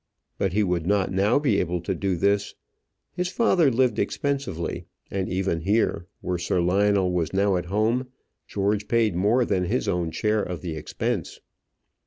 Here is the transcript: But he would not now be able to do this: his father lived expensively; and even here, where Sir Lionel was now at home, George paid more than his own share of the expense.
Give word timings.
But 0.39 0.53
he 0.53 0.63
would 0.63 0.87
not 0.87 1.11
now 1.13 1.37
be 1.37 1.59
able 1.59 1.79
to 1.81 1.93
do 1.93 2.15
this: 2.15 2.55
his 3.13 3.27
father 3.27 3.69
lived 3.69 3.99
expensively; 3.99 4.85
and 5.11 5.29
even 5.29 5.59
here, 5.61 6.07
where 6.21 6.39
Sir 6.39 6.59
Lionel 6.59 7.11
was 7.11 7.33
now 7.33 7.55
at 7.55 7.65
home, 7.67 8.07
George 8.47 8.87
paid 8.87 9.15
more 9.15 9.45
than 9.45 9.65
his 9.65 9.87
own 9.87 10.09
share 10.09 10.41
of 10.41 10.61
the 10.61 10.75
expense. 10.75 11.39